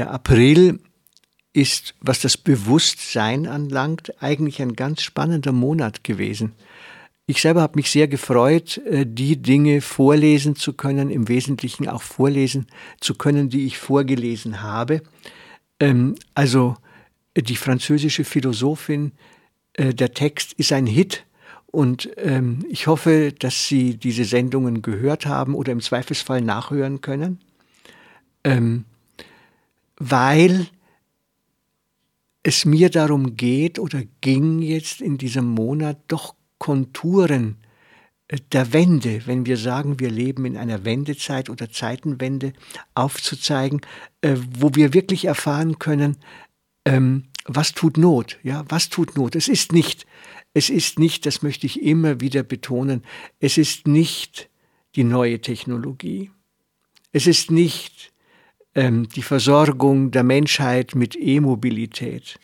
Der 0.00 0.10
April 0.10 0.80
ist, 1.52 1.94
was 2.00 2.20
das 2.20 2.38
Bewusstsein 2.38 3.46
anlangt, 3.46 4.14
eigentlich 4.22 4.62
ein 4.62 4.72
ganz 4.72 5.02
spannender 5.02 5.52
Monat 5.52 6.04
gewesen. 6.04 6.52
Ich 7.26 7.42
selber 7.42 7.60
habe 7.60 7.76
mich 7.76 7.90
sehr 7.90 8.08
gefreut, 8.08 8.78
äh, 8.78 9.04
die 9.06 9.36
Dinge 9.36 9.82
vorlesen 9.82 10.56
zu 10.56 10.72
können, 10.72 11.10
im 11.10 11.28
Wesentlichen 11.28 11.86
auch 11.86 12.00
vorlesen 12.00 12.66
zu 13.00 13.14
können, 13.14 13.50
die 13.50 13.66
ich 13.66 13.76
vorgelesen 13.76 14.62
habe. 14.62 15.02
Ähm, 15.80 16.14
also 16.34 16.76
die 17.36 17.56
französische 17.56 18.24
Philosophin, 18.24 19.12
äh, 19.74 19.92
der 19.92 20.14
Text 20.14 20.54
ist 20.54 20.72
ein 20.72 20.86
Hit 20.86 21.26
und 21.66 22.08
ähm, 22.16 22.64
ich 22.70 22.86
hoffe, 22.86 23.34
dass 23.38 23.68
Sie 23.68 23.98
diese 23.98 24.24
Sendungen 24.24 24.80
gehört 24.80 25.26
haben 25.26 25.54
oder 25.54 25.72
im 25.72 25.82
Zweifelsfall 25.82 26.40
nachhören 26.40 27.02
können 27.02 27.38
ähm, 28.44 28.86
weil 30.00 30.66
es 32.42 32.64
mir 32.64 32.88
darum 32.88 33.36
geht 33.36 33.78
oder 33.78 34.02
ging 34.22 34.60
jetzt 34.60 35.00
in 35.00 35.18
diesem 35.18 35.44
Monat 35.44 35.98
doch 36.08 36.34
Konturen 36.58 37.58
äh, 38.28 38.38
der 38.50 38.72
Wende, 38.72 39.22
wenn 39.26 39.46
wir 39.46 39.58
sagen, 39.58 40.00
wir 40.00 40.10
leben 40.10 40.46
in 40.46 40.56
einer 40.56 40.84
Wendezeit 40.84 41.50
oder 41.50 41.70
Zeitenwende, 41.70 42.54
aufzuzeigen, 42.94 43.82
äh, 44.22 44.36
wo 44.58 44.74
wir 44.74 44.94
wirklich 44.94 45.26
erfahren 45.26 45.78
können, 45.78 46.16
ähm, 46.86 47.28
was 47.44 47.72
tut 47.72 47.98
Not? 47.98 48.38
Ja, 48.42 48.64
was 48.68 48.88
tut 48.88 49.16
Not? 49.16 49.36
Es 49.36 49.48
ist 49.48 49.72
nicht, 49.72 50.06
es 50.54 50.70
ist 50.70 50.98
nicht, 50.98 51.26
das 51.26 51.42
möchte 51.42 51.66
ich 51.66 51.82
immer 51.82 52.20
wieder 52.20 52.42
betonen, 52.42 53.04
es 53.38 53.58
ist 53.58 53.86
nicht 53.86 54.48
die 54.96 55.04
neue 55.04 55.40
Technologie. 55.40 56.30
Es 57.12 57.26
ist 57.26 57.50
nicht 57.50 58.09
ähm, 58.74 59.08
die 59.08 59.22
Versorgung 59.22 60.10
der 60.10 60.22
Menschheit 60.22 60.94
mit 60.94 61.16
E-Mobilität. 61.16 62.38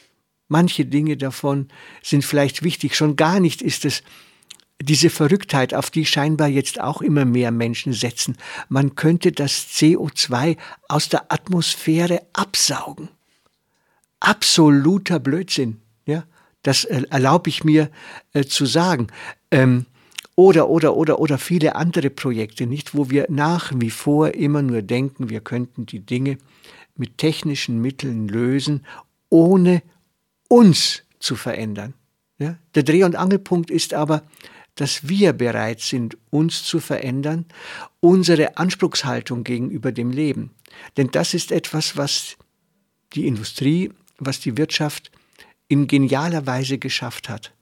Manche 0.48 0.84
Dinge 0.84 1.16
davon 1.16 1.68
sind 2.02 2.24
vielleicht 2.24 2.62
wichtig, 2.62 2.96
schon 2.96 3.16
gar 3.16 3.40
nicht 3.40 3.62
ist 3.62 3.84
es 3.84 4.02
diese 4.80 5.10
Verrücktheit, 5.10 5.74
auf 5.74 5.90
die 5.90 6.04
scheinbar 6.04 6.48
jetzt 6.48 6.80
auch 6.80 7.00
immer 7.00 7.24
mehr 7.24 7.50
Menschen 7.50 7.92
setzen. 7.92 8.36
Man 8.68 8.94
könnte 8.94 9.32
das 9.32 9.68
CO2 9.68 10.56
aus 10.88 11.08
der 11.08 11.32
Atmosphäre 11.32 12.22
absaugen. 12.32 13.08
Absoluter 14.20 15.18
Blödsinn. 15.18 15.80
Ja, 16.04 16.24
das 16.62 16.84
erlaube 16.84 17.48
ich 17.48 17.64
mir 17.64 17.90
äh, 18.32 18.44
zu 18.44 18.66
sagen. 18.66 19.08
Ähm, 19.50 19.86
oder, 20.36 20.68
oder, 20.68 20.96
oder, 20.96 21.18
oder 21.18 21.38
viele 21.38 21.74
andere 21.74 22.10
Projekte, 22.10 22.66
nicht, 22.66 22.94
wo 22.94 23.10
wir 23.10 23.26
nach 23.30 23.72
wie 23.74 23.90
vor 23.90 24.34
immer 24.34 24.62
nur 24.62 24.82
denken, 24.82 25.30
wir 25.30 25.40
könnten 25.40 25.86
die 25.86 26.00
Dinge 26.00 26.38
mit 26.94 27.18
technischen 27.18 27.80
Mitteln 27.80 28.28
lösen, 28.28 28.86
ohne 29.30 29.82
uns 30.48 31.02
zu 31.18 31.36
verändern. 31.36 31.94
Ja? 32.38 32.58
Der 32.74 32.82
Dreh- 32.82 33.04
und 33.04 33.16
Angelpunkt 33.16 33.70
ist 33.70 33.94
aber, 33.94 34.22
dass 34.74 35.08
wir 35.08 35.32
bereit 35.32 35.80
sind, 35.80 36.18
uns 36.28 36.62
zu 36.62 36.80
verändern, 36.80 37.46
unsere 38.00 38.58
Anspruchshaltung 38.58 39.42
gegenüber 39.42 39.90
dem 39.90 40.10
Leben. 40.10 40.50
Denn 40.98 41.10
das 41.10 41.32
ist 41.32 41.50
etwas, 41.50 41.96
was 41.96 42.36
die 43.14 43.26
Industrie, 43.26 43.90
was 44.18 44.40
die 44.40 44.58
Wirtschaft 44.58 45.10
in 45.68 45.86
genialer 45.86 46.46
Weise 46.46 46.76
geschafft 46.76 47.30
hat. 47.30 47.54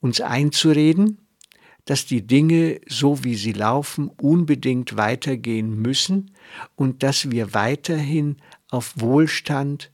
Uns 0.00 0.20
einzureden, 0.20 1.18
dass 1.84 2.06
die 2.06 2.26
Dinge, 2.26 2.80
so 2.88 3.24
wie 3.24 3.34
sie 3.34 3.52
laufen, 3.52 4.08
unbedingt 4.20 4.96
weitergehen 4.96 5.80
müssen 5.80 6.30
und 6.76 7.02
dass 7.02 7.30
wir 7.30 7.54
weiterhin 7.54 8.36
auf 8.70 8.94
Wohlstand, 8.96 9.90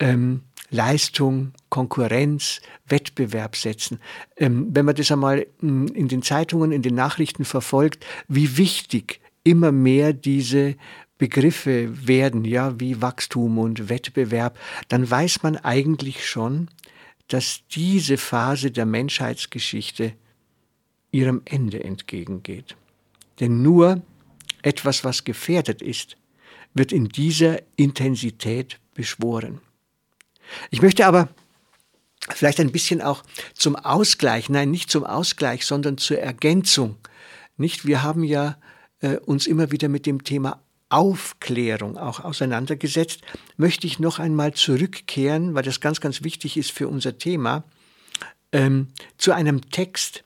ähm, 0.00 0.42
Leistung, 0.70 1.52
Konkurrenz, 1.68 2.60
Wettbewerb 2.86 3.56
setzen. 3.56 4.00
Ähm, 4.36 4.68
wenn 4.72 4.86
man 4.86 4.94
das 4.94 5.12
einmal 5.12 5.46
hm, 5.60 5.86
in 5.88 6.08
den 6.08 6.22
Zeitungen, 6.22 6.72
in 6.72 6.82
den 6.82 6.94
Nachrichten 6.94 7.44
verfolgt, 7.44 8.04
wie 8.26 8.56
wichtig 8.56 9.20
immer 9.44 9.70
mehr 9.70 10.12
diese 10.12 10.76
Begriffe 11.18 12.06
werden, 12.06 12.44
ja, 12.44 12.80
wie 12.80 13.00
Wachstum 13.00 13.58
und 13.58 13.88
Wettbewerb, 13.88 14.58
dann 14.88 15.08
weiß 15.08 15.42
man 15.42 15.56
eigentlich 15.56 16.26
schon, 16.26 16.68
dass 17.28 17.60
diese 17.68 18.16
Phase 18.16 18.70
der 18.70 18.86
Menschheitsgeschichte 18.86 20.14
ihrem 21.12 21.42
Ende 21.44 21.84
entgegengeht. 21.84 22.76
Denn 23.38 23.62
nur 23.62 24.02
etwas, 24.62 25.04
was 25.04 25.24
gefährdet 25.24 25.82
ist, 25.82 26.16
wird 26.74 26.90
in 26.92 27.08
dieser 27.08 27.60
Intensität 27.76 28.78
beschworen. 28.94 29.60
Ich 30.70 30.82
möchte 30.82 31.06
aber 31.06 31.28
vielleicht 32.30 32.60
ein 32.60 32.72
bisschen 32.72 33.02
auch 33.02 33.22
zum 33.54 33.76
Ausgleich, 33.76 34.48
nein, 34.48 34.70
nicht 34.70 34.90
zum 34.90 35.04
Ausgleich, 35.04 35.66
sondern 35.66 35.98
zur 35.98 36.18
Ergänzung. 36.18 36.96
Nicht, 37.56 37.86
wir 37.86 38.02
haben 38.02 38.24
ja 38.24 38.56
äh, 39.00 39.16
uns 39.18 39.46
immer 39.46 39.70
wieder 39.70 39.88
mit 39.88 40.06
dem 40.06 40.24
Thema 40.24 40.60
Aufklärung 40.88 41.96
auch 41.96 42.20
auseinandergesetzt, 42.20 43.22
möchte 43.56 43.86
ich 43.86 43.98
noch 43.98 44.18
einmal 44.18 44.52
zurückkehren, 44.52 45.54
weil 45.54 45.62
das 45.62 45.80
ganz, 45.80 46.00
ganz 46.00 46.22
wichtig 46.22 46.56
ist 46.56 46.70
für 46.70 46.86
unser 46.86 47.16
Thema, 47.16 47.64
ähm, 48.52 48.88
zu 49.16 49.32
einem 49.32 49.70
Text, 49.70 50.22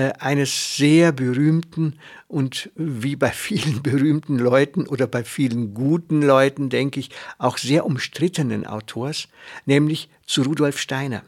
äh, 0.00 0.14
eines 0.18 0.78
sehr 0.78 1.12
berühmten 1.12 1.98
und 2.26 2.70
wie 2.74 3.16
bei 3.16 3.30
vielen 3.30 3.82
berühmten 3.82 4.38
Leuten 4.38 4.86
oder 4.86 5.06
bei 5.06 5.24
vielen 5.24 5.74
guten 5.74 6.22
Leuten, 6.22 6.70
denke 6.70 7.00
ich, 7.00 7.10
auch 7.36 7.58
sehr 7.58 7.84
umstrittenen 7.84 8.66
Autors, 8.66 9.28
nämlich 9.66 10.08
zu 10.24 10.42
Rudolf 10.42 10.78
Steiner. 10.78 11.22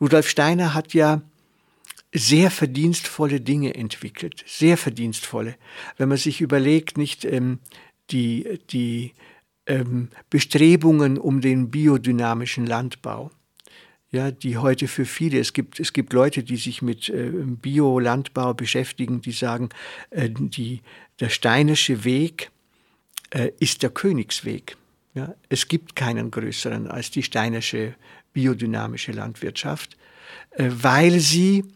Rudolf 0.00 0.28
Steiner 0.28 0.74
hat 0.74 0.94
ja 0.94 1.22
sehr 2.12 2.50
verdienstvolle 2.50 3.40
Dinge 3.40 3.76
entwickelt, 3.76 4.42
sehr 4.46 4.76
verdienstvolle. 4.76 5.54
Wenn 5.96 6.08
man 6.08 6.18
sich 6.18 6.40
überlegt, 6.40 6.98
nicht 6.98 7.24
ähm, 7.24 7.60
die, 8.10 8.58
die 8.70 9.12
ähm, 9.66 10.08
Bestrebungen 10.28 11.18
um 11.18 11.40
den 11.40 11.70
biodynamischen 11.70 12.66
Landbau, 12.66 13.30
ja, 14.16 14.30
die 14.30 14.56
heute 14.56 14.88
für 14.88 15.04
viele, 15.04 15.38
es 15.38 15.52
gibt, 15.52 15.78
es 15.78 15.92
gibt 15.92 16.14
Leute, 16.14 16.42
die 16.42 16.56
sich 16.56 16.80
mit 16.80 17.10
äh, 17.10 17.30
Biolandbau 17.30 18.54
beschäftigen, 18.54 19.20
die 19.20 19.32
sagen, 19.32 19.68
äh, 20.10 20.30
die, 20.30 20.80
der 21.20 21.28
steinische 21.28 22.04
Weg 22.04 22.50
äh, 23.30 23.50
ist 23.60 23.82
der 23.82 23.90
Königsweg. 23.90 24.78
Ja, 25.14 25.34
es 25.50 25.68
gibt 25.68 25.96
keinen 25.96 26.30
größeren 26.30 26.88
als 26.88 27.10
die 27.10 27.22
steinische 27.22 27.94
biodynamische 28.32 29.12
Landwirtschaft, 29.12 29.98
äh, 30.52 30.70
weil 30.70 31.20
sie 31.20 31.66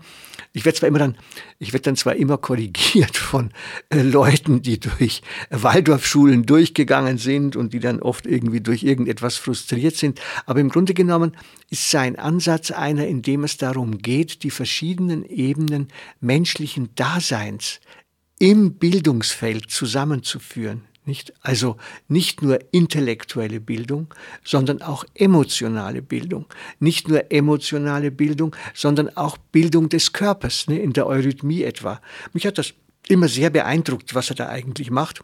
ich 0.52 0.66
werde 0.66 0.78
zwar 0.78 0.90
immer 0.90 1.00
dann, 1.00 1.18
ich 1.58 1.72
werde 1.72 1.84
dann 1.84 1.96
zwar 1.96 2.16
immer 2.16 2.38
korrigiert 2.38 3.16
von 3.16 3.52
äh, 3.90 4.02
Leuten, 4.02 4.62
die 4.62 4.80
durch 4.80 5.22
Waldorfschulen 5.50 6.46
durchgegangen 6.46 7.18
sind 7.18 7.56
und 7.56 7.72
die 7.74 7.80
dann 7.80 8.02
oft 8.02 8.26
irgendwie 8.26 8.60
durch 8.60 8.84
irgendetwas 8.84 9.38
frustriert 9.38 9.96
sind, 9.96 10.20
aber 10.46 10.60
im 10.60 10.70
Grunde 10.70 10.94
genommen 10.94 11.38
ist 11.70 11.90
sein 11.90 12.18
Ansatz 12.18 12.72
einer, 12.72 13.08
in 13.08 13.22
dem 13.22 13.46
es 13.46 13.58
darum 13.58 14.00
geht, 14.00 14.44
die 14.44 14.52
verschiedenen 14.52 15.24
Ebenen 15.24 15.88
menschlichen 16.20 16.90
Daseins 16.96 17.80
im 18.38 18.74
Bildungsfeld 18.74 19.70
zusammenzuführen. 19.70 20.89
Nicht? 21.06 21.34
Also 21.42 21.78
nicht 22.08 22.42
nur 22.42 22.60
intellektuelle 22.72 23.60
Bildung, 23.60 24.14
sondern 24.44 24.82
auch 24.82 25.06
emotionale 25.16 26.02
Bildung. 26.02 26.46
Nicht 26.80 27.08
nur 27.08 27.32
emotionale 27.32 28.12
Bildung, 28.12 28.56
sondern 28.76 29.10
auch 29.18 29.38
Bildung 29.38 29.90
des 29.90 30.14
Körpers, 30.14 30.68
ne? 30.68 30.80
in 30.80 30.94
der 30.94 31.08
Eurythmie 31.08 31.64
etwa. 31.64 32.02
Mich 32.34 32.46
hat 32.46 32.58
das 32.58 32.74
immer 33.08 33.28
sehr 33.28 33.50
beeindruckt, 33.50 34.14
was 34.14 34.30
er 34.30 34.36
da 34.36 34.50
eigentlich 34.50 34.92
macht 34.92 35.22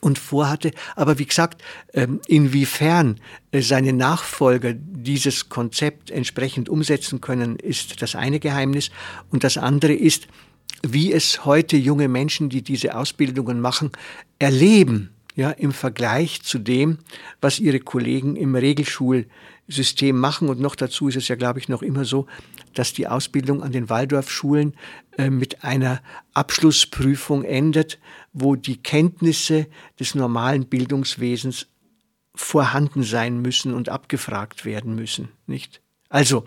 und 0.00 0.18
vorhatte. 0.18 0.72
Aber 0.96 1.18
wie 1.18 1.26
gesagt, 1.26 1.62
ähm, 1.92 2.20
inwiefern 2.26 3.20
äh, 3.50 3.60
seine 3.60 3.92
Nachfolger 3.92 4.72
dieses 4.74 5.48
Konzept 5.48 6.10
entsprechend 6.10 6.68
umsetzen 6.68 7.20
können, 7.20 7.56
ist 7.56 8.02
das 8.02 8.14
eine 8.14 8.40
Geheimnis. 8.40 8.90
Und 9.30 9.44
das 9.44 9.58
andere 9.58 9.92
ist, 9.92 10.28
wie 10.82 11.12
es 11.12 11.44
heute 11.44 11.76
junge 11.76 12.08
Menschen, 12.08 12.48
die 12.48 12.62
diese 12.62 12.96
Ausbildungen 12.96 13.60
machen, 13.60 13.90
erleben, 14.38 15.10
ja, 15.34 15.50
im 15.50 15.72
Vergleich 15.72 16.42
zu 16.42 16.58
dem, 16.58 16.98
was 17.40 17.58
ihre 17.58 17.80
Kollegen 17.80 18.36
im 18.36 18.54
Regelschulsystem 18.54 20.18
machen. 20.18 20.48
Und 20.48 20.60
noch 20.60 20.74
dazu 20.74 21.08
ist 21.08 21.16
es 21.16 21.28
ja, 21.28 21.36
glaube 21.36 21.58
ich, 21.58 21.68
noch 21.68 21.82
immer 21.82 22.04
so, 22.04 22.26
dass 22.74 22.92
die 22.92 23.06
Ausbildung 23.06 23.62
an 23.62 23.72
den 23.72 23.88
Waldorfschulen 23.88 24.74
äh, 25.16 25.30
mit 25.30 25.64
einer 25.64 26.02
Abschlussprüfung 26.34 27.44
endet, 27.44 27.98
wo 28.32 28.56
die 28.56 28.82
Kenntnisse 28.82 29.66
des 29.98 30.14
normalen 30.14 30.66
Bildungswesens 30.66 31.68
vorhanden 32.34 33.02
sein 33.02 33.40
müssen 33.40 33.74
und 33.74 33.88
abgefragt 33.88 34.64
werden 34.64 34.94
müssen, 34.94 35.28
nicht? 35.46 35.80
Also, 36.08 36.46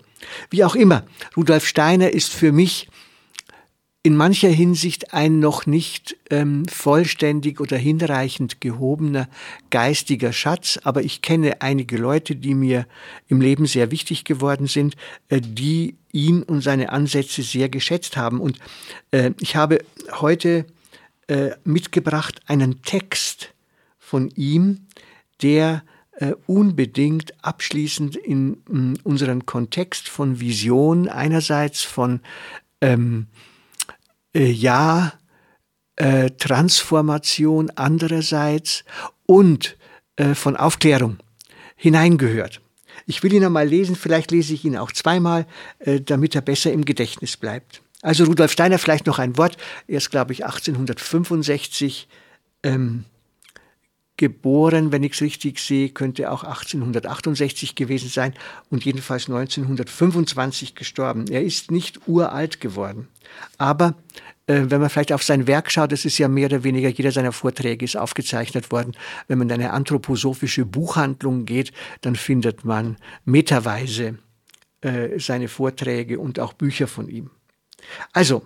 wie 0.51 0.63
auch 0.63 0.75
immer, 0.75 1.05
Rudolf 1.35 1.65
Steiner 1.65 2.11
ist 2.11 2.33
für 2.33 2.51
mich 2.51 2.87
in 4.05 4.15
mancher 4.15 4.49
Hinsicht 4.49 5.15
ein 5.15 5.39
noch 5.39 5.65
nicht 5.65 6.15
ähm, 6.29 6.67
vollständig 6.67 7.59
oder 7.59 7.75
hinreichend 7.75 8.61
gehobener 8.61 9.27
geistiger 9.71 10.31
Schatz, 10.31 10.79
aber 10.83 11.01
ich 11.01 11.23
kenne 11.23 11.63
einige 11.63 11.97
Leute, 11.97 12.35
die 12.35 12.53
mir 12.53 12.85
im 13.29 13.41
Leben 13.41 13.65
sehr 13.65 13.89
wichtig 13.89 14.23
geworden 14.23 14.67
sind, 14.67 14.95
äh, 15.29 15.41
die 15.41 15.95
ihn 16.11 16.43
und 16.43 16.61
seine 16.61 16.91
Ansätze 16.91 17.41
sehr 17.41 17.67
geschätzt 17.67 18.15
haben. 18.15 18.41
Und 18.41 18.59
äh, 19.09 19.31
ich 19.39 19.55
habe 19.55 19.79
heute 20.21 20.67
äh, 21.25 21.53
mitgebracht 21.63 22.41
einen 22.45 22.83
Text 22.83 23.55
von 23.97 24.29
ihm, 24.35 24.81
der 25.41 25.81
äh, 26.11 26.33
unbedingt 26.45 27.33
abschließend 27.43 28.17
in, 28.17 28.57
in 28.69 28.99
unseren 29.03 29.47
Kontext 29.47 30.09
von 30.09 30.39
Vision 30.39 31.09
einerseits 31.09 31.81
von 31.81 32.19
ähm, 32.81 33.25
äh, 34.35 34.51
ja, 34.51 35.13
äh, 35.95 36.29
Transformation 36.31 37.71
andererseits 37.75 38.83
und 39.25 39.77
äh, 40.17 40.35
von 40.35 40.55
Aufklärung 40.55 41.17
hineingehört. 41.75 42.61
Ich 43.07 43.23
will 43.23 43.33
ihn 43.33 43.45
einmal 43.45 43.67
lesen, 43.67 43.95
vielleicht 43.95 44.31
lese 44.31 44.53
ich 44.53 44.65
ihn 44.65 44.77
auch 44.77 44.91
zweimal, 44.91 45.45
äh, 45.79 46.01
damit 46.01 46.35
er 46.35 46.41
besser 46.41 46.71
im 46.71 46.85
Gedächtnis 46.85 47.37
bleibt. 47.37 47.81
Also 48.01 48.25
Rudolf 48.25 48.51
Steiner, 48.51 48.77
vielleicht 48.77 49.07
noch 49.07 49.19
ein 49.19 49.37
Wort. 49.37 49.57
Er 49.87 49.97
ist, 49.97 50.11
glaube 50.11 50.33
ich, 50.33 50.45
1865 50.45 52.07
ähm, 52.63 53.05
geboren, 54.17 54.91
wenn 54.91 55.03
ich 55.03 55.13
es 55.13 55.21
richtig 55.21 55.59
sehe, 55.59 55.89
könnte 55.89 56.31
auch 56.31 56.43
1868 56.43 57.75
gewesen 57.75 58.09
sein 58.09 58.33
und 58.69 58.85
jedenfalls 58.85 59.27
1925 59.27 60.75
gestorben. 60.75 61.25
Er 61.29 61.43
ist 61.43 61.71
nicht 61.71 62.07
uralt 62.07 62.61
geworden. 62.61 63.07
Aber 63.57 63.95
äh, 64.47 64.63
wenn 64.67 64.79
man 64.79 64.89
vielleicht 64.89 65.11
auf 65.11 65.23
sein 65.23 65.47
Werk 65.47 65.71
schaut, 65.71 65.91
das 65.91 66.05
ist 66.05 66.17
ja 66.17 66.27
mehr 66.27 66.45
oder 66.45 66.63
weniger, 66.63 66.89
jeder 66.89 67.11
seiner 67.11 67.31
Vorträge 67.31 67.83
ist 67.83 67.97
aufgezeichnet 67.97 68.71
worden. 68.71 68.95
Wenn 69.27 69.39
man 69.39 69.49
in 69.49 69.55
eine 69.55 69.73
anthroposophische 69.73 70.65
Buchhandlung 70.65 71.45
geht, 71.45 71.73
dann 72.01 72.15
findet 72.15 72.63
man 72.63 72.97
meterweise 73.25 74.19
äh, 74.81 75.19
seine 75.19 75.47
Vorträge 75.47 76.19
und 76.19 76.39
auch 76.39 76.53
Bücher 76.53 76.87
von 76.87 77.09
ihm. 77.09 77.31
Also, 78.13 78.45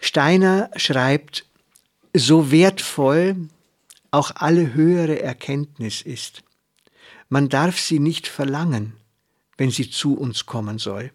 Steiner 0.00 0.70
schreibt, 0.76 1.44
so 2.14 2.50
wertvoll 2.50 3.36
auch 4.10 4.32
alle 4.34 4.74
höhere 4.74 5.20
Erkenntnis 5.20 6.02
ist. 6.02 6.42
Man 7.28 7.48
darf 7.48 7.78
sie 7.78 7.98
nicht 8.00 8.26
verlangen, 8.26 8.94
wenn 9.56 9.70
sie 9.70 9.90
zu 9.90 10.14
uns 10.14 10.46
kommen 10.46 10.78
soll. 10.78 11.12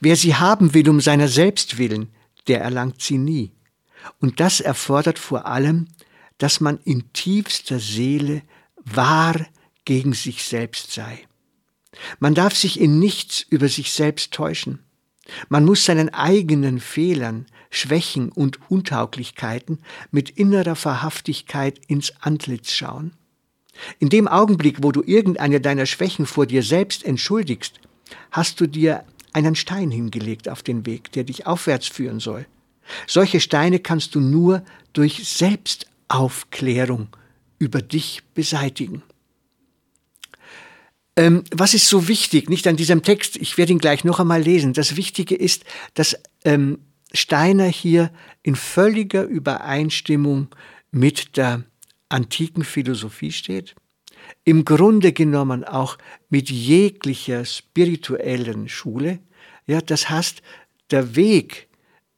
Wer 0.00 0.16
sie 0.16 0.34
haben 0.34 0.74
will 0.74 0.88
um 0.88 1.00
seiner 1.00 1.28
selbst 1.28 1.78
willen, 1.78 2.12
der 2.48 2.60
erlangt 2.60 3.02
sie 3.02 3.18
nie. 3.18 3.52
Und 4.20 4.40
das 4.40 4.60
erfordert 4.60 5.18
vor 5.18 5.46
allem, 5.46 5.88
dass 6.38 6.60
man 6.60 6.78
in 6.84 7.12
tiefster 7.12 7.78
Seele 7.78 8.42
wahr 8.76 9.46
gegen 9.84 10.12
sich 10.12 10.44
selbst 10.44 10.92
sei. 10.92 11.26
Man 12.18 12.34
darf 12.34 12.54
sich 12.56 12.80
in 12.80 12.98
nichts 12.98 13.44
über 13.48 13.68
sich 13.68 13.92
selbst 13.92 14.32
täuschen. 14.32 14.84
Man 15.48 15.64
muss 15.64 15.84
seinen 15.84 16.08
eigenen 16.14 16.80
Fehlern, 16.80 17.46
Schwächen 17.70 18.30
und 18.30 18.58
Untauglichkeiten 18.70 19.78
mit 20.10 20.30
innerer 20.30 20.76
Verhaftigkeit 20.76 21.80
ins 21.86 22.12
Antlitz 22.20 22.72
schauen. 22.72 23.12
In 23.98 24.08
dem 24.08 24.26
Augenblick, 24.26 24.82
wo 24.82 24.92
du 24.92 25.02
irgendeine 25.02 25.60
deiner 25.60 25.86
Schwächen 25.86 26.26
vor 26.26 26.46
dir 26.46 26.62
selbst 26.62 27.04
entschuldigst, 27.04 27.80
hast 28.30 28.60
du 28.60 28.66
dir 28.66 29.04
einen 29.32 29.54
Stein 29.54 29.90
hingelegt 29.90 30.48
auf 30.48 30.62
den 30.62 30.86
Weg, 30.86 31.12
der 31.12 31.24
dich 31.24 31.46
aufwärts 31.46 31.86
führen 31.86 32.20
soll. 32.20 32.46
Solche 33.06 33.40
Steine 33.40 33.78
kannst 33.80 34.14
du 34.14 34.20
nur 34.20 34.62
durch 34.92 35.28
Selbstaufklärung 35.28 37.08
über 37.58 37.82
dich 37.82 38.22
beseitigen. 38.34 39.02
Ähm, 41.16 41.44
was 41.50 41.74
ist 41.74 41.88
so 41.88 42.08
wichtig, 42.08 42.48
nicht 42.48 42.66
an 42.66 42.76
diesem 42.76 43.02
Text, 43.02 43.36
ich 43.36 43.58
werde 43.58 43.72
ihn 43.72 43.80
gleich 43.80 44.04
noch 44.04 44.20
einmal 44.20 44.40
lesen, 44.40 44.72
das 44.72 44.96
Wichtige 44.96 45.34
ist, 45.34 45.64
dass 45.94 46.16
ähm, 46.44 46.78
Steiner 47.12 47.66
hier 47.66 48.10
in 48.42 48.54
völliger 48.54 49.24
Übereinstimmung 49.24 50.48
mit 50.90 51.36
der 51.36 51.64
antiken 52.08 52.64
Philosophie 52.64 53.32
steht, 53.32 53.74
im 54.44 54.64
Grunde 54.64 55.12
genommen 55.12 55.64
auch 55.64 55.98
mit 56.28 56.50
jeglicher 56.50 57.44
spirituellen 57.44 58.68
Schule. 58.68 59.20
Ja, 59.66 59.80
das 59.80 60.10
heißt, 60.10 60.42
der 60.90 61.16
Weg, 61.16 61.68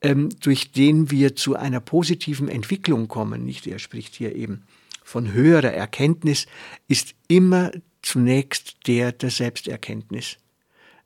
ähm, 0.01 0.29
durch 0.41 0.73
den 0.73 1.11
wir 1.11 1.37
zu 1.37 1.57
einer 1.57 1.81
positiven 1.81 2.49
Entwicklung 2.49 3.09
kommen, 3.09 3.45
nicht? 3.45 3.67
Er 3.67 3.79
spricht 3.79 4.15
hier 4.15 4.35
eben 4.35 4.65
von 5.03 5.33
höherer 5.33 5.73
Erkenntnis, 5.73 6.47
ist 6.89 7.15
immer 7.29 7.73
zunächst 8.03 8.87
der 8.87 9.13
der 9.13 9.31
Selbsterkenntnis. 9.31 10.37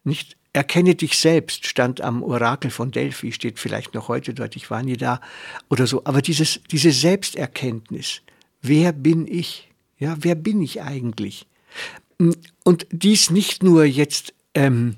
Nicht 0.04 0.36
Erkenne 0.54 0.94
dich 0.94 1.18
selbst, 1.18 1.66
stand 1.66 2.00
am 2.00 2.22
Orakel 2.22 2.70
von 2.70 2.92
Delphi, 2.92 3.32
steht 3.32 3.58
vielleicht 3.58 3.92
noch 3.92 4.06
heute 4.06 4.32
dort, 4.34 4.54
ich 4.54 4.70
war 4.70 4.84
nie 4.84 4.96
da 4.96 5.20
oder 5.68 5.86
so. 5.86 6.04
Aber 6.04 6.22
dieses, 6.22 6.60
diese 6.70 6.92
Selbsterkenntnis, 6.92 8.22
wer 8.62 8.92
bin 8.92 9.26
ich? 9.26 9.68
Ja, 9.98 10.16
wer 10.20 10.36
bin 10.36 10.62
ich 10.62 10.80
eigentlich? 10.80 11.46
Und 12.62 12.86
dies 12.92 13.30
nicht 13.30 13.64
nur 13.64 13.84
jetzt 13.84 14.32
ähm, 14.54 14.96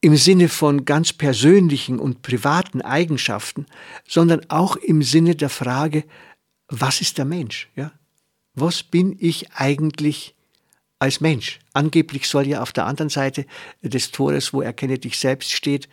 im 0.00 0.16
Sinne 0.16 0.48
von 0.48 0.86
ganz 0.86 1.12
persönlichen 1.12 1.98
und 1.98 2.22
privaten 2.22 2.80
Eigenschaften, 2.80 3.66
sondern 4.06 4.48
auch 4.48 4.76
im 4.76 5.02
Sinne 5.02 5.36
der 5.36 5.50
Frage, 5.50 6.04
was 6.68 7.02
ist 7.02 7.18
der 7.18 7.26
Mensch? 7.26 7.68
Ja? 7.76 7.92
Was 8.54 8.82
bin 8.82 9.14
ich 9.18 9.52
eigentlich 9.52 10.34
als 10.98 11.20
Mensch. 11.20 11.60
Angeblich 11.72 12.28
soll 12.28 12.46
ja 12.46 12.62
auf 12.62 12.72
der 12.72 12.86
anderen 12.86 13.08
Seite 13.08 13.46
des 13.82 14.10
Tores, 14.10 14.52
wo 14.52 14.62
erkenne 14.62 14.98
dich 14.98 15.18
selbst 15.18 15.52
steht, 15.52 15.88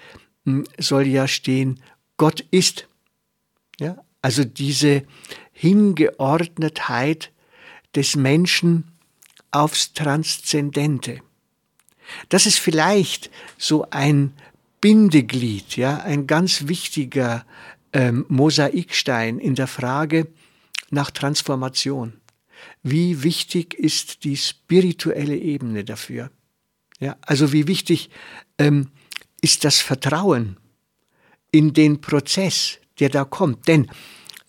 hm, 0.45 0.63
soll 0.77 1.07
ja 1.07 1.27
stehen, 1.27 1.81
Gott 2.17 2.41
ist. 2.51 2.88
Ja? 3.79 3.97
Also 4.21 4.43
diese 4.43 5.03
Hingeordnetheit 5.51 7.31
des 7.95 8.15
Menschen 8.15 8.91
aufs 9.51 9.93
Transzendente. 9.93 11.21
Das 12.29 12.45
ist 12.45 12.59
vielleicht 12.59 13.31
so 13.57 13.88
ein 13.89 14.33
Bindeglied, 14.81 15.77
ja, 15.77 15.97
ein 15.97 16.27
ganz 16.27 16.67
wichtiger 16.67 17.45
ähm, 17.93 18.25
Mosaikstein 18.27 19.39
in 19.39 19.55
der 19.55 19.67
Frage, 19.67 20.27
nach 20.91 21.09
Transformation. 21.09 22.13
Wie 22.84 23.24
wichtig 23.24 23.74
ist 23.74 24.24
die 24.24 24.38
spirituelle 24.38 25.36
Ebene 25.36 25.84
dafür? 25.84 26.31
Ja, 27.00 27.17
also 27.22 27.51
wie 27.51 27.67
wichtig 27.67 28.10
ähm, 28.57 28.89
ist 29.41 29.65
das 29.65 29.79
Vertrauen 29.79 30.57
in 31.51 31.74
den 31.74 32.01
Prozess, 32.01 32.79
der 33.00 33.10
da 33.10 33.25
kommt? 33.25 33.67
Denn 33.67 33.88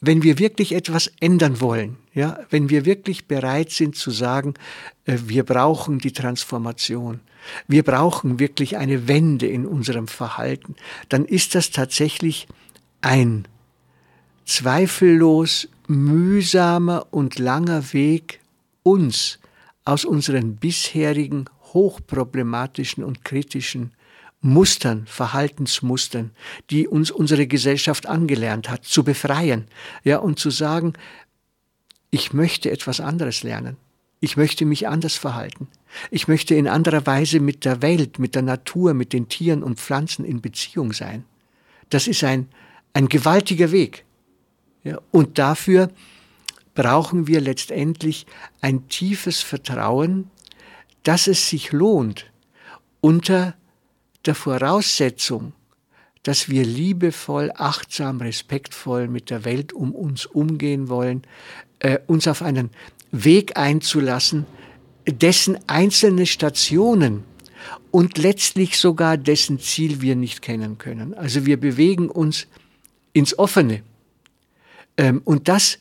wenn 0.01 0.23
wir 0.23 0.39
wirklich 0.39 0.73
etwas 0.73 1.11
ändern 1.21 1.61
wollen, 1.61 1.97
ja, 2.15 2.39
wenn 2.51 2.71
wir 2.71 2.85
wirklich 2.85 3.27
bereit 3.27 3.71
sind 3.71 3.97
zu 3.97 4.11
sagen, 4.11 4.55
äh, 5.05 5.19
wir 5.25 5.45
brauchen 5.45 5.99
die 5.99 6.13
Transformation, 6.13 7.21
wir 7.69 7.83
brauchen 7.83 8.39
wirklich 8.39 8.77
eine 8.77 9.09
Wende 9.09 9.47
in 9.47 9.67
unserem 9.67 10.09
Verhalten, 10.09 10.77
dann 11.09 11.25
ist 11.25 11.55
das 11.55 11.71
tatsächlich 11.71 12.47
ein 13.01 13.47
zweifellos 14.45 15.69
mühsamer 15.89 17.07
und 17.11 17.39
langer 17.39 17.93
Weg, 17.93 18.41
uns 18.83 19.39
aus 19.85 20.05
unseren 20.05 20.57
bisherigen 20.57 21.47
hochproblematischen 21.73 23.05
und 23.05 23.25
kritischen 23.25 23.93
Mustern, 24.41 25.07
Verhaltensmustern, 25.07 26.31
die 26.71 26.87
uns 26.87 27.11
unsere 27.11 27.47
Gesellschaft 27.47 28.07
angelernt 28.07 28.71
hat, 28.71 28.85
zu 28.85 29.03
befreien, 29.05 29.67
ja, 30.05 30.19
und 30.19 30.39
zu 30.39 30.51
sagen, 30.51 30.93
ich 32.11 32.33
möchte 32.33 32.71
etwas 32.71 33.01
anderes 33.01 33.43
lernen. 33.43 33.77
Ich 34.21 34.37
möchte 34.37 34.65
mich 34.65 34.89
anders 34.89 35.17
verhalten. 35.17 35.69
Ich 36.11 36.27
möchte 36.27 36.55
in 36.55 36.69
anderer 36.69 37.05
Weise 37.05 37.41
mit 37.41 37.65
der 37.65 37.83
Welt, 37.83 38.19
mit 38.19 38.35
der 38.35 38.43
Natur, 38.43 38.95
mit 38.95 39.13
den 39.13 39.29
Tieren 39.29 39.63
und 39.63 39.79
Pflanzen 39.79 40.25
in 40.25 40.41
Beziehung 40.41 40.93
sein. 40.95 41.25
Das 41.91 42.07
ist 42.07 42.25
ein, 42.25 42.49
ein 42.95 43.09
gewaltiger 43.09 43.73
Weg. 43.73 44.06
Ja, 44.87 45.01
und 45.11 45.37
dafür 45.41 45.91
brauchen 46.77 47.27
wir 47.27 47.41
letztendlich 47.41 48.25
ein 48.61 48.89
tiefes 48.89 49.43
Vertrauen, 49.43 50.31
dass 51.03 51.27
es 51.27 51.49
sich 51.49 51.73
lohnt, 51.73 52.31
unter 53.01 53.55
der 54.27 54.37
Voraussetzung, 54.37 55.55
dass 56.23 56.49
wir 56.49 56.65
liebevoll, 56.65 57.51
achtsam, 57.57 58.21
respektvoll 58.21 59.09
mit 59.09 59.31
der 59.31 59.45
Welt 59.45 59.73
um 59.73 59.93
uns 59.93 60.25
umgehen 60.25 60.89
wollen, 60.89 61.23
äh, 61.81 61.99
uns 62.07 62.29
auf 62.29 62.43
einen 62.43 62.71
Weg 63.11 63.57
einzulassen, 63.57 64.47
dessen 65.09 65.59
einzelne 65.67 66.27
Stationen 66.27 67.25
und 67.91 68.19
letztlich 68.19 68.79
sogar 68.79 69.17
dessen 69.17 69.59
Ziel 69.59 70.01
wir 70.01 70.15
nicht 70.15 70.43
kennen 70.43 70.79
können. 70.79 71.13
Also 71.13 71.45
wir 71.45 71.59
bewegen 71.59 72.09
uns 72.09 72.47
ins 73.13 73.37
Offene. 73.37 73.83
Ähm, 74.97 75.21
und 75.25 75.49
das 75.49 75.79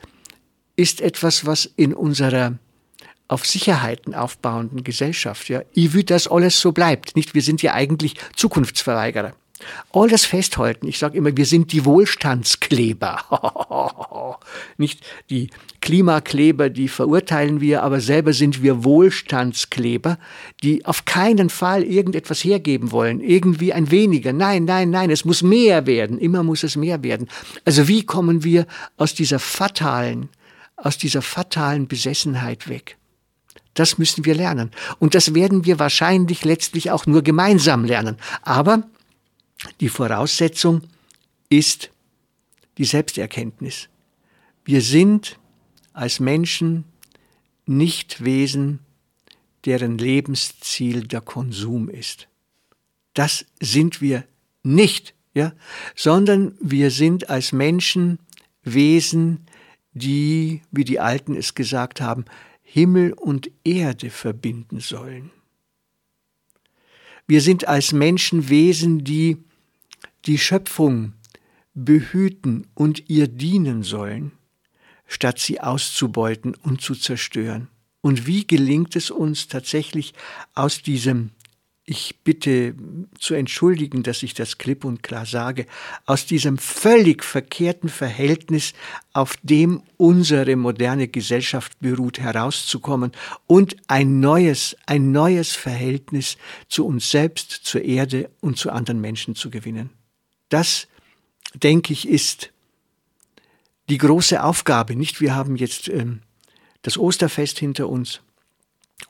ist 0.76 1.02
etwas, 1.02 1.46
was 1.46 1.66
in 1.76 1.94
unserer 1.94 2.58
auf 3.28 3.46
Sicherheiten 3.46 4.14
aufbauenden 4.14 4.84
Gesellschaft, 4.84 5.50
ja, 5.50 5.64
ich 5.74 5.94
will, 5.94 6.04
dass 6.04 6.28
alles 6.28 6.60
so 6.60 6.72
bleibt. 6.72 7.16
Nicht, 7.16 7.34
wir 7.34 7.42
sind 7.42 7.62
ja 7.64 7.74
eigentlich 7.74 8.16
Zukunftsverweigerer. 8.36 9.34
All 9.94 10.10
das 10.10 10.26
festhalten. 10.26 10.88
Ich 10.88 11.00
sage 11.00 11.18
immer, 11.18 11.36
wir 11.36 11.46
sind 11.46 11.72
die 11.72 11.86
Wohlstandskleber. 11.86 14.38
Nicht 14.78 15.02
die 15.30 15.50
Klimakleber, 15.80 16.70
die 16.70 16.90
verurteilen 16.90 17.62
wir, 17.62 17.84
aber 17.84 18.02
selber 18.02 18.34
sind 18.34 18.62
wir 18.62 18.84
Wohlstandskleber, 18.84 20.18
die 20.62 20.86
auf 20.86 21.06
keinen 21.06 21.50
Fall 21.50 21.84
irgendetwas 21.84 22.44
hergeben 22.44 22.92
wollen, 22.92 23.22
irgendwie 23.22 23.72
ein 23.72 23.92
weniger. 23.92 24.34
Nein, 24.34 24.66
nein, 24.66 24.90
nein, 24.90 25.10
es 25.10 25.24
muss 25.24 25.42
mehr 25.42 25.88
werden. 25.88 26.20
Immer 26.20 26.44
muss 26.44 26.64
es 26.64 26.76
mehr 26.76 27.02
werden. 27.02 27.30
Also 27.64 27.88
wie 27.88 28.06
kommen 28.06 28.44
wir 28.44 28.68
aus 28.98 29.14
dieser 29.14 29.40
fatalen, 29.40 30.28
aus 30.76 30.98
dieser 30.98 31.22
fatalen 31.22 31.88
Besessenheit 31.88 32.68
weg? 32.68 32.98
Das 33.74 33.98
müssen 33.98 34.26
wir 34.26 34.36
lernen. 34.36 34.72
Und 35.00 35.16
das 35.16 35.34
werden 35.34 35.66
wir 35.66 35.80
wahrscheinlich 35.80 36.44
letztlich 36.44 36.92
auch 36.92 37.06
nur 37.06 37.22
gemeinsam 37.22 37.86
lernen. 37.86 38.18
Aber 38.42 38.84
die 39.80 39.90
Voraussetzung 39.90 40.82
ist 41.50 41.92
die 42.78 42.86
Selbsterkenntnis. 42.86 43.90
Wir 44.64 44.82
sind 44.82 45.40
als 45.94 46.20
Menschen 46.20 46.86
nicht 47.66 48.24
Wesen, 48.24 48.80
deren 49.66 49.98
Lebensziel 49.98 51.08
der 51.08 51.22
Konsum 51.22 51.90
ist. 51.90 52.28
Das 53.14 53.46
sind 53.60 54.02
wir 54.02 54.26
nicht, 54.64 55.16
ja, 55.34 55.54
sondern 55.96 56.56
wir 56.60 56.92
sind 56.92 57.30
als 57.30 57.52
Menschen 57.52 58.20
Wesen, 58.64 59.46
die, 59.94 60.62
wie 60.72 60.84
die 60.84 61.00
Alten 61.00 61.36
es 61.36 61.56
gesagt 61.56 62.02
haben, 62.02 62.26
Himmel 62.62 63.14
und 63.14 63.50
Erde 63.64 64.10
verbinden 64.10 64.80
sollen. 64.80 65.32
Wir 67.28 67.42
sind 67.42 67.68
als 67.68 67.92
Menschen 67.92 68.50
Wesen, 68.50 69.04
die 69.04 69.38
die 70.26 70.38
Schöpfung 70.38 71.14
behüten 71.74 72.68
und 72.74 73.10
ihr 73.10 73.28
dienen 73.28 73.84
sollen, 73.84 74.32
statt 75.06 75.40
sie 75.40 75.60
auszubeuten 75.60 76.56
und 76.56 76.82
zu 76.82 76.96
zerstören. 76.96 77.68
Und 78.02 78.28
wie 78.28 78.46
gelingt 78.46 78.96
es 78.96 79.12
uns 79.12 79.48
tatsächlich 79.48 80.14
aus 80.54 80.82
diesem 80.82 81.32
ich 81.88 82.16
bitte 82.24 82.74
zu 83.20 83.36
entschuldigen, 83.36 84.02
dass 84.02 84.24
ich 84.24 84.34
das 84.34 84.58
klipp 84.58 84.86
und 84.86 85.04
klar 85.04 85.28
sage, 85.28 85.68
aus 86.08 86.26
diesem 86.26 86.58
völlig 86.58 87.24
verkehrten 87.24 87.90
Verhältnis, 87.90 88.74
auf 89.14 89.38
dem 89.44 89.84
unsere 89.98 90.56
moderne 90.56 91.08
Gesellschaft 91.08 91.80
beruht, 91.80 92.20
herauszukommen 92.20 93.12
und 93.46 93.76
ein 93.88 94.20
neues, 94.20 94.76
ein 94.88 95.12
neues 95.12 95.52
Verhältnis 95.52 96.38
zu 96.70 96.88
uns 96.88 97.12
selbst, 97.12 97.52
zur 97.52 97.84
Erde 97.84 98.32
und 98.42 98.58
zu 98.58 98.72
anderen 98.72 99.00
Menschen 99.00 99.36
zu 99.36 99.52
gewinnen. 99.52 99.92
Das, 100.56 100.88
denke 101.54 101.92
ich, 101.92 102.08
ist 102.08 102.54
die 103.90 103.98
große 103.98 104.42
Aufgabe. 104.42 104.96
Nicht, 104.96 105.20
wir 105.20 105.36
haben 105.36 105.58
jetzt 105.58 105.90
ähm, 105.90 106.22
das 106.82 106.98
Osterfest 106.98 107.60
hinter 107.60 107.90
uns. 107.90 108.22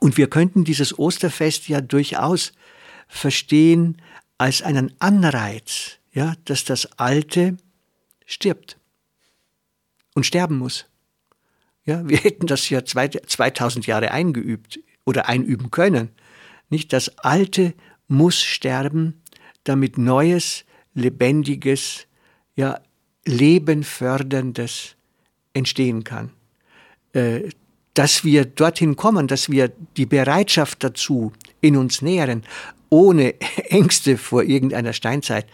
Und 0.00 0.16
wir 0.16 0.28
könnten 0.28 0.64
dieses 0.64 0.98
Osterfest 0.98 1.68
ja 1.68 1.80
durchaus 1.80 2.50
verstehen 3.06 4.02
als 4.38 4.60
einen 4.60 4.92
Anreiz, 4.98 5.98
ja, 6.12 6.34
dass 6.46 6.64
das 6.64 6.98
Alte 6.98 7.56
stirbt 8.24 8.76
und 10.14 10.26
sterben 10.26 10.58
muss. 10.58 10.86
Ja, 11.84 12.08
wir 12.08 12.18
hätten 12.18 12.48
das 12.48 12.68
ja 12.70 12.84
2000 12.84 13.86
Jahre 13.86 14.10
eingeübt 14.10 14.80
oder 15.04 15.28
einüben 15.28 15.70
können. 15.70 16.10
Nicht 16.70 16.92
das 16.92 17.18
Alte 17.18 17.72
muss 18.08 18.42
sterben, 18.42 19.22
damit 19.62 19.96
Neues, 19.96 20.65
Lebendiges, 20.96 22.06
ja, 22.56 22.80
Lebenförderndes 23.24 24.96
entstehen 25.52 26.04
kann. 26.04 26.32
Äh, 27.12 27.50
dass 27.94 28.24
wir 28.24 28.44
dorthin 28.44 28.96
kommen, 28.96 29.28
dass 29.28 29.50
wir 29.50 29.72
die 29.96 30.06
Bereitschaft 30.06 30.82
dazu 30.84 31.32
in 31.60 31.76
uns 31.76 32.02
nähren, 32.02 32.44
ohne 32.90 33.40
Ängste 33.70 34.18
vor 34.18 34.42
irgendeiner 34.42 34.92
Steinzeit, 34.92 35.46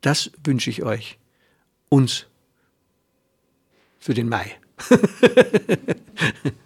das 0.00 0.30
wünsche 0.44 0.70
ich 0.70 0.82
euch. 0.82 1.18
Uns 1.88 2.26
für 3.98 4.14
den 4.14 4.28
Mai. 4.28 4.50